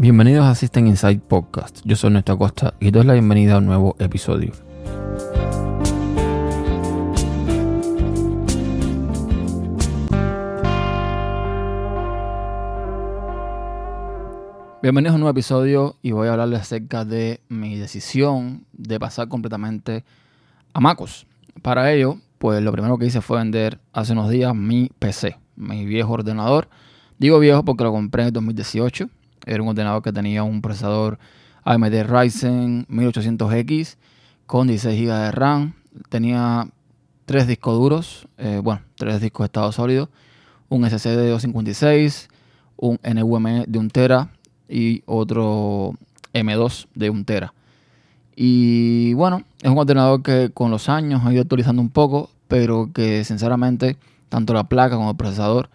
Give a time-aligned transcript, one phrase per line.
[0.00, 1.80] Bienvenidos a System Inside Podcast.
[1.84, 4.52] Yo soy Néstor Costa y doy la bienvenida a un nuevo episodio.
[14.80, 19.26] Bienvenidos a un nuevo episodio y voy a hablarles acerca de mi decisión de pasar
[19.26, 20.04] completamente
[20.74, 21.26] a MacOS.
[21.60, 25.84] Para ello, pues lo primero que hice fue vender hace unos días mi PC, mi
[25.86, 26.68] viejo ordenador.
[27.18, 29.10] Digo viejo porque lo compré en 2018
[29.46, 31.18] era un ordenador que tenía un procesador
[31.64, 33.96] AMD Ryzen 1800X
[34.46, 35.74] con 16 GB de RAM.
[36.08, 36.68] Tenía
[37.26, 40.08] tres discos duros, eh, bueno, tres discos de estado sólido,
[40.68, 42.28] un SSD de 256,
[42.76, 44.30] un NVMe de 1 tera
[44.68, 45.92] y otro
[46.32, 47.54] M2 de 1 tera.
[48.34, 52.90] Y bueno, es un ordenador que con los años ha ido actualizando un poco, pero
[52.94, 53.96] que sinceramente
[54.28, 55.68] tanto la placa como el procesador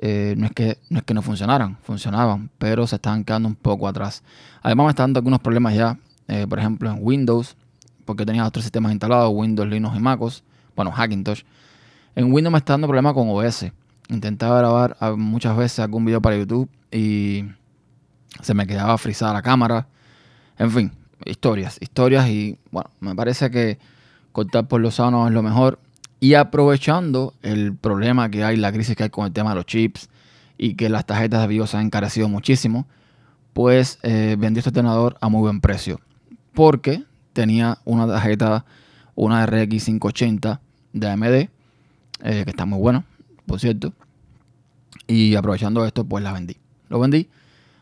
[0.00, 3.56] eh, no, es que, no es que no funcionaran, funcionaban, pero se estaban quedando un
[3.56, 4.22] poco atrás.
[4.62, 7.56] Además me están dando algunos problemas ya, eh, por ejemplo en Windows,
[8.04, 10.44] porque tenía otros sistemas instalados, Windows, Linux y MacOS,
[10.76, 11.42] bueno, Hackintosh.
[12.14, 13.66] En Windows me está dando problemas con OS.
[14.08, 17.44] Intentaba grabar ah, muchas veces algún video para YouTube y
[18.40, 19.88] se me quedaba frisada la cámara.
[20.58, 20.92] En fin,
[21.24, 23.78] historias, historias y bueno, me parece que
[24.32, 25.80] cortar por los sanos es lo mejor.
[26.20, 29.66] Y aprovechando el problema que hay, la crisis que hay con el tema de los
[29.66, 30.08] chips
[30.56, 32.86] y que las tarjetas de video se han encarecido muchísimo,
[33.52, 36.00] pues eh, vendí este ordenador a muy buen precio.
[36.54, 38.64] Porque tenía una tarjeta,
[39.14, 40.60] una RX 580
[40.92, 41.48] de AMD, eh,
[42.20, 43.04] que está muy buena,
[43.46, 43.92] por cierto.
[45.06, 46.56] Y aprovechando esto, pues la vendí.
[46.88, 47.28] Lo vendí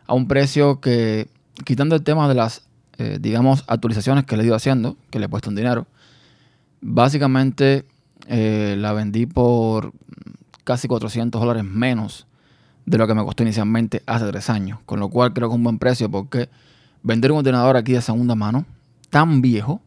[0.07, 1.29] a un precio que,
[1.65, 2.67] quitando el tema de las,
[2.99, 5.87] eh, digamos, actualizaciones que le he ido haciendo, que le he puesto un dinero,
[6.81, 7.87] básicamente
[8.27, 9.93] eh, la vendí por
[10.65, 12.27] casi 400 dólares menos
[12.85, 14.81] de lo que me costó inicialmente hace tres años.
[14.87, 16.49] Con lo cual creo que es un buen precio porque
[17.03, 18.65] vender un ordenador aquí de segunda mano,
[19.11, 19.81] tan viejo,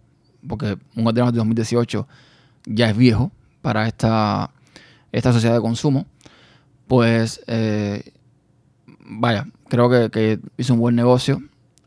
[0.48, 2.08] porque un ordenador de 2018
[2.66, 3.32] ya es viejo
[3.62, 4.52] para esta,
[5.12, 6.06] esta sociedad de consumo,
[6.88, 8.14] pues eh,
[9.02, 11.42] vaya, creo que, que un buen negocio,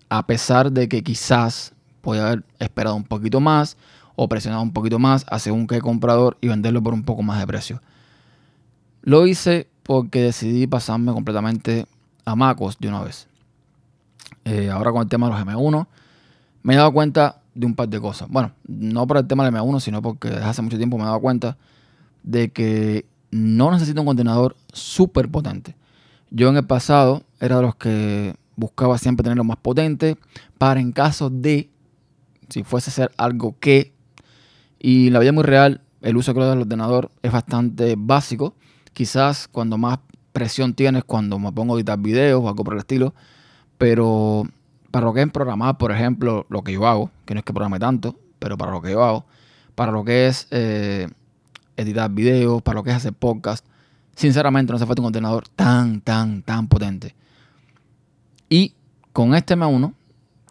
[0.08, 1.72] a pesar de que quizás
[2.02, 3.76] podía haber esperado un poquito más
[4.16, 7.38] o presionado un poquito más a según qué comprador y venderlo por un poco más
[7.38, 7.82] de precio.
[9.02, 11.86] Lo hice porque decidí pasarme completamente
[12.24, 13.28] a MacOS de una vez.
[14.44, 15.86] Eh, ahora con el tema de los M1,
[16.62, 18.28] me he dado cuenta de un par de cosas.
[18.28, 21.06] Bueno, no por el tema del M1, sino porque desde hace mucho tiempo me he
[21.06, 21.56] dado cuenta
[22.22, 25.74] de que no necesito un contenedor súper potente.
[26.30, 30.16] Yo en el pasado era de los que buscaba siempre tenerlo más potente
[30.58, 31.70] para en caso de,
[32.48, 33.92] si fuese a ser algo que
[34.84, 38.56] y la vida muy real, el uso del ordenador es bastante básico.
[38.92, 40.00] Quizás cuando más
[40.32, 43.14] presión tienes, cuando me pongo a editar videos o algo por el estilo.
[43.78, 44.42] Pero
[44.90, 47.52] para lo que es programar, por ejemplo, lo que yo hago, que no es que
[47.52, 49.24] programe tanto, pero para lo que yo hago,
[49.76, 51.06] para lo que es eh,
[51.76, 53.64] editar videos, para lo que es hacer podcast,
[54.16, 57.14] sinceramente no hace falta un ordenador tan, tan, tan potente.
[58.48, 58.74] Y
[59.12, 59.94] con este M1,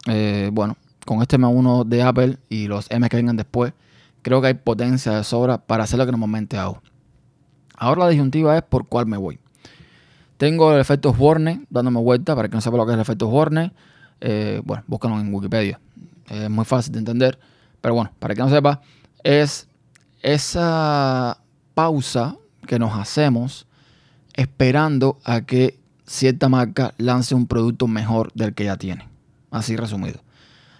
[0.06, 3.74] eh, bueno, con este M1 de Apple y los M que vengan después,
[4.22, 6.82] creo que hay potencia de sobra para hacer lo que normalmente hago.
[7.76, 9.38] Ahora la disyuntiva es por cuál me voy.
[10.36, 12.34] Tengo el efecto Warner dándome vuelta.
[12.34, 13.72] Para que no sepa lo que es el efecto Warner,
[14.20, 15.80] eh, bueno, búscalo en Wikipedia.
[16.28, 17.38] Es muy fácil de entender.
[17.80, 18.80] Pero bueno, para que no sepa,
[19.24, 19.68] es
[20.20, 21.38] esa
[21.74, 23.66] pausa que nos hacemos
[24.34, 29.08] esperando a que cierta marca lance un producto mejor del que ya tiene.
[29.50, 30.20] Así resumido.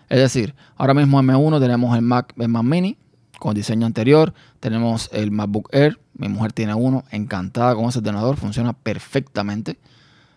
[0.08, 2.98] Es decir, ahora mismo en M1 tenemos el Mac, el Mac Mini,
[3.42, 4.34] con diseño anterior.
[4.60, 5.98] Tenemos el MacBook Air.
[6.14, 7.02] Mi mujer tiene uno.
[7.10, 8.36] Encantada con ese ordenador.
[8.36, 9.78] Funciona perfectamente.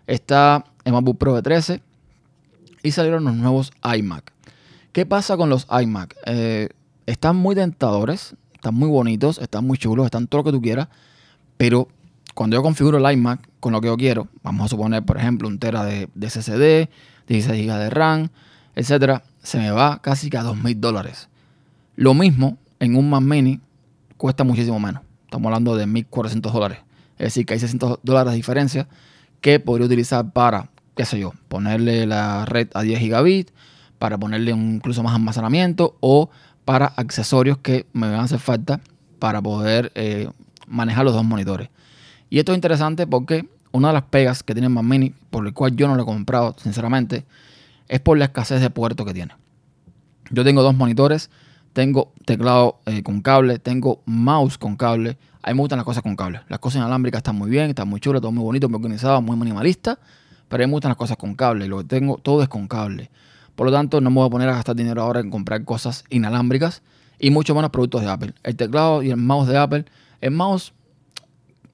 [0.08, 1.84] Está el MacBook Pro de 13.
[2.82, 4.34] Y salieron los nuevos iMac.
[4.92, 6.16] ¿Qué pasa con los iMac?
[6.26, 6.70] Eh,
[7.06, 8.36] están muy tentadores.
[8.56, 9.38] Están muy bonitos.
[9.38, 10.06] Están muy chulos.
[10.06, 10.88] Están todo lo que tú quieras.
[11.58, 11.88] Pero
[12.34, 15.48] cuando yo configuro el iMac con lo que yo quiero, vamos a suponer, por ejemplo,
[15.48, 16.90] un tera de, de SSD,
[17.28, 18.30] 16 GB de RAM,
[18.76, 21.30] etcétera, se me va casi que a 2 mil dólares.
[21.96, 23.60] Lo mismo en un Mac Mini
[24.18, 25.02] cuesta muchísimo menos.
[25.24, 26.80] Estamos hablando de 1.400 dólares.
[27.18, 28.88] Es decir, que hay 600 dólares de diferencia
[29.42, 33.54] que podría utilizar para, qué sé yo, ponerle la red a 10 gigabits,
[34.00, 36.30] para ponerle incluso más almacenamiento o
[36.66, 38.82] para accesorios que me van a hacer falta
[39.20, 40.30] para poder eh,
[40.68, 41.70] manejar los dos monitores.
[42.30, 45.54] Y esto es interesante porque una de las pegas que tiene Mac Mini, por el
[45.54, 47.26] cual yo no lo he comprado, sinceramente,
[47.88, 49.34] es por la escasez de puertos que tiene.
[50.32, 51.30] Yo tengo dos monitores
[51.76, 55.18] tengo teclado eh, con cable, tengo mouse con cable.
[55.44, 56.40] A mí me gustan las cosas con cable.
[56.48, 59.36] Las cosas inalámbricas están muy bien, están muy chulas, todo muy bonito, muy organizado, muy
[59.36, 60.00] minimalista.
[60.48, 61.68] pero a mí me gustan las cosas con cable.
[61.68, 63.12] Lo que tengo, todo es con cable.
[63.58, 66.06] Por lo tanto, no me voy a poner a gastar dinero ahora en comprar cosas
[66.10, 66.82] inalámbricas
[67.20, 68.34] y mucho menos productos de Apple.
[68.44, 69.84] El teclado y el mouse de Apple,
[70.22, 70.72] el mouse,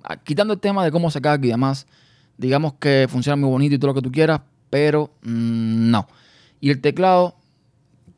[0.04, 1.86] ah, quitando el tema de cómo se carga y demás,
[2.38, 6.08] digamos que funciona muy bonito y todo lo que tú quieras, pero mm, no.
[6.60, 7.36] Y el teclado,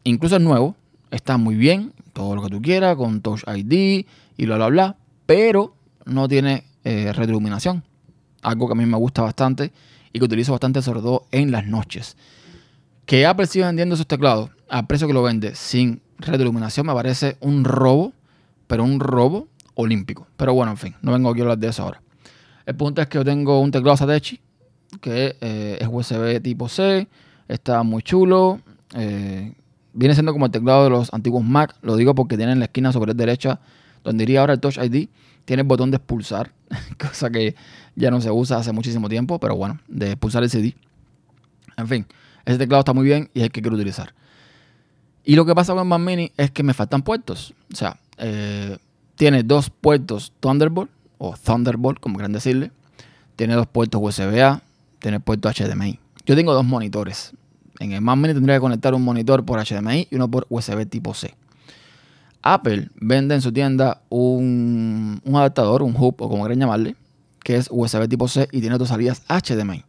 [0.05, 0.77] incluso el nuevo,
[1.13, 4.05] está muy bien, todo lo que tú quieras, con Touch ID
[4.37, 5.75] y bla, bla, bla, pero
[6.05, 7.83] no tiene eh, retroiluminación.
[8.41, 9.71] Algo que a mí me gusta bastante
[10.11, 11.01] y que utilizo bastante, sobre
[11.31, 12.17] en las noches.
[13.05, 17.37] Que Apple siga vendiendo esos teclados al precio que lo vende sin retroiluminación me parece
[17.41, 18.13] un robo,
[18.67, 20.27] pero un robo olímpico.
[20.37, 22.01] Pero bueno, en fin, no vengo aquí a hablar de eso ahora.
[22.65, 24.39] El punto es que yo tengo un teclado Satechi
[25.01, 27.07] que eh, es USB tipo C,
[27.47, 28.61] está muy chulo.
[28.95, 29.53] Eh,
[29.93, 32.65] viene siendo como el teclado de los antiguos Mac, lo digo porque tiene en la
[32.65, 33.59] esquina sobre derecha,
[34.03, 35.07] donde iría ahora el Touch ID,
[35.45, 36.51] tiene el botón de expulsar,
[36.97, 37.55] cosa que
[37.95, 40.75] ya no se usa hace muchísimo tiempo, pero bueno, de expulsar el CD.
[41.77, 42.05] En fin,
[42.45, 44.13] ese teclado está muy bien y es el que quiero utilizar.
[45.23, 47.53] Y lo que pasa con el Mac Mini es que me faltan puertos.
[47.71, 48.77] O sea, eh,
[49.15, 52.71] tiene dos puertos Thunderbolt, o Thunderbolt, como quieran decirle.
[53.35, 54.61] Tiene dos puertos USB-A,
[54.99, 55.99] tiene puerto HDMI.
[56.25, 57.33] Yo tengo dos monitores.
[57.79, 60.87] En el Mac Mini tendría que conectar un monitor por HDMI y uno por USB
[60.87, 61.35] tipo C.
[62.41, 66.95] Apple vende en su tienda un, adaptador, un hub o como quieran llamarle,
[67.43, 69.83] que es USB tipo C y tiene dos salidas HDMI.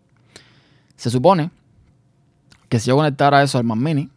[0.96, 1.50] Se supone
[2.68, 4.08] que si yo conectara eso al Mac Mini,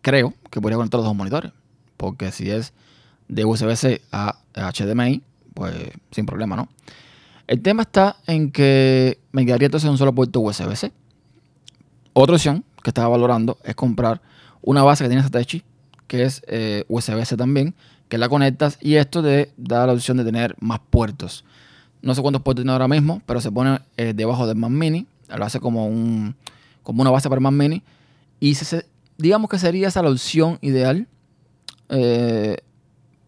[0.00, 1.52] creo que podría conectar los dos monitores.
[1.96, 2.72] Porque si es
[3.28, 5.22] de USB-C a HDMI,
[5.54, 5.74] pues
[6.10, 6.68] sin problema, ¿no?
[7.46, 10.92] El tema está en que me quedaría entonces un solo puerto USB-C.
[12.12, 14.20] Otra opción que estaba valorando es comprar
[14.62, 15.62] una base que tiene Satechi,
[16.06, 17.74] que es eh, USB-C también,
[18.08, 21.44] que la conectas y esto te da la opción de tener más puertos.
[22.00, 25.06] No sé cuántos puertos tiene ahora mismo, pero se pone eh, debajo del Mac Mini,
[25.28, 26.34] lo hace como, un,
[26.82, 27.82] como una base para el Mac Mini
[28.40, 28.56] y
[29.18, 31.06] digamos que sería esa la opción ideal
[31.88, 32.58] eh,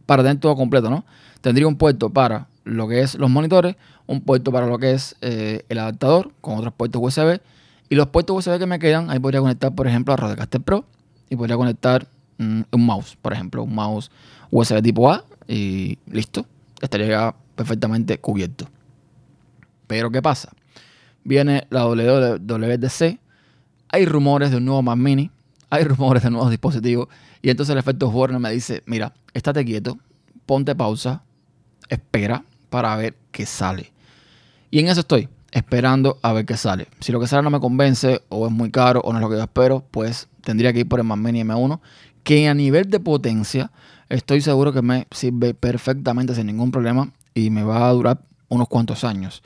[0.06, 1.04] para tener todo completo, ¿no?
[1.40, 5.16] Tendría un puerto para lo que es los monitores, un puerto para lo que es
[5.20, 7.40] el adaptador con otros puertos USB
[7.88, 10.86] y los puertos USB que me quedan, ahí podría conectar, por ejemplo, a Rodecaster Pro
[11.28, 12.06] y podría conectar
[12.38, 14.10] mm, un mouse, por ejemplo, un mouse
[14.50, 16.46] USB tipo A y listo,
[16.81, 18.69] estaría perfectamente cubierto.
[19.86, 20.52] Pero ¿qué pasa?
[21.25, 23.19] Viene la WWDC,
[23.88, 25.30] hay rumores de un nuevo Mac Mini,
[25.70, 27.08] hay rumores de nuevos dispositivos.
[27.42, 29.98] Y entonces el efecto Warner me dice, mira, estate quieto,
[30.46, 31.22] ponte pausa,
[31.88, 33.92] espera para ver qué sale.
[34.70, 36.88] Y en eso estoy, esperando a ver qué sale.
[37.00, 39.30] Si lo que sale no me convence, o es muy caro, o no es lo
[39.30, 41.80] que yo espero, pues tendría que ir por el Mac Mini M1,
[42.24, 43.70] que a nivel de potencia
[44.08, 48.68] estoy seguro que me sirve perfectamente sin ningún problema y me va a durar unos
[48.68, 49.42] cuantos años.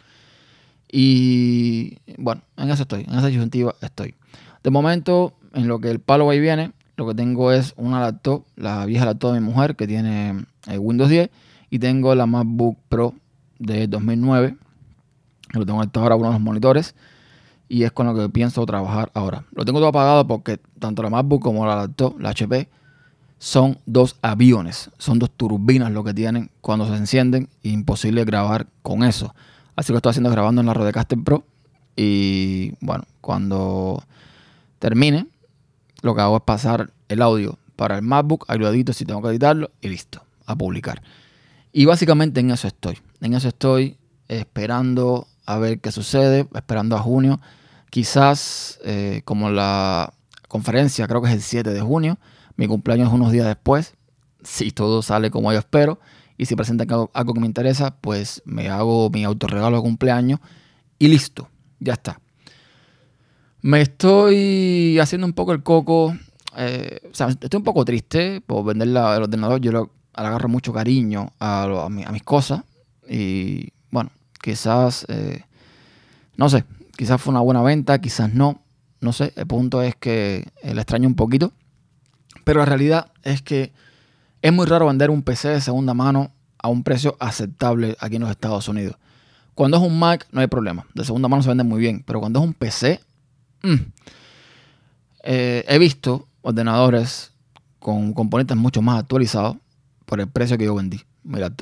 [0.91, 4.15] Y bueno, en eso estoy, en esa disyuntiva estoy.
[4.65, 8.45] De momento en lo que el palo ahí viene, lo que tengo es una laptop,
[8.57, 11.29] la vieja laptop de mi mujer que tiene eh, Windows 10
[11.69, 13.15] y tengo la MacBook Pro
[13.59, 14.59] de 2009, que
[15.53, 16.95] lo tengo ahora uno de los monitores
[17.69, 19.45] y es con lo que pienso trabajar ahora.
[19.53, 22.69] Lo tengo todo apagado porque tanto la MacBook como la laptop, la HP,
[23.39, 29.05] son dos aviones, son dos turbinas lo que tienen cuando se encienden, imposible grabar con
[29.05, 29.35] eso.
[29.77, 31.45] Así que estoy haciendo grabando en la Rodecaster Pro
[31.95, 34.03] y bueno, cuando
[34.79, 35.27] termine
[36.03, 39.71] lo que hago es pasar el audio para el MacBook, ayudadito si tengo que editarlo
[39.81, 41.03] y listo, a publicar.
[41.73, 42.99] Y básicamente en eso estoy.
[43.21, 47.41] En eso estoy esperando a ver qué sucede, esperando a junio.
[47.89, 50.13] Quizás eh, como la
[50.47, 52.19] conferencia, creo que es el 7 de junio,
[52.57, 53.95] mi cumpleaños es unos días después,
[54.43, 56.01] si todo sale como yo espero
[56.37, 60.39] y si presentan algo, algo que me interesa, pues me hago mi autorregalo de cumpleaños
[60.99, 61.49] y listo,
[61.81, 62.21] ya está.
[63.63, 66.15] Me estoy haciendo un poco el coco.
[66.59, 69.61] Eh, estoy un poco triste por vender el ordenador.
[69.61, 72.63] Yo le agarro mucho cariño a, mis cosas.
[73.09, 74.11] Y bueno,
[74.41, 75.45] quizás, eh,
[76.37, 76.65] no sé,
[76.97, 78.63] quizás fue una buena venta, quizás no.
[79.01, 81.53] No sé, el punto es que eh, le extraño un poquito.
[82.45, 83.73] Pero la realidad es que
[84.43, 88.23] es muy raro vender un PC de segunda mano a un precio aceptable aquí en
[88.23, 88.97] los Estados Unidos.
[89.55, 90.87] Cuando es un Mac no hay problema.
[90.95, 92.03] De segunda mano se vende muy bien.
[92.07, 93.01] Pero cuando es un PC
[93.63, 93.93] Mm.
[95.25, 97.33] Eh, he visto ordenadores
[97.79, 99.57] con componentes mucho más actualizados
[100.07, 101.01] por el precio que yo vendí.
[101.23, 101.53] Mira,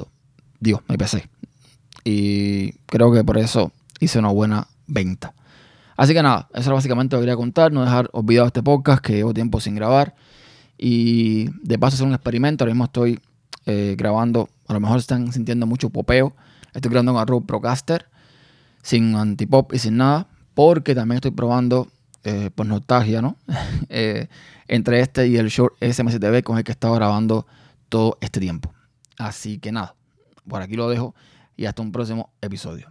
[0.60, 1.28] Dios, mi PC.
[2.08, 5.34] Y creo que por eso hice una buena venta.
[5.96, 7.72] Así que nada, eso era básicamente lo que quería contar.
[7.72, 10.14] No dejar olvidado este podcast que llevo tiempo sin grabar.
[10.78, 12.62] Y de paso hacer un experimento.
[12.62, 13.18] Ahora mismo estoy
[13.64, 14.48] eh, grabando.
[14.68, 16.36] A lo mejor están sintiendo mucho popeo.
[16.74, 18.06] Estoy grabando en Arrow Procaster.
[18.82, 21.88] Sin antipop y sin nada porque también estoy probando
[22.24, 23.36] eh, pues nostalgia, ¿no?
[23.88, 24.28] Eh,
[24.68, 27.46] entre este y el short SMCTV con el que he estado grabando
[27.88, 28.72] todo este tiempo.
[29.18, 29.94] Así que nada,
[30.48, 31.14] por aquí lo dejo
[31.56, 32.90] y hasta un próximo episodio.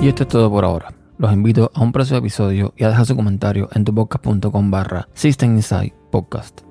[0.00, 0.94] Y esto es todo por ahora.
[1.18, 5.08] Los invito a un próximo episodio y a dejar su comentario en tu podcast.com barra
[5.14, 6.67] System Inside Podcast.